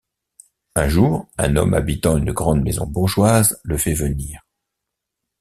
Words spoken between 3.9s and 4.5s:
venir...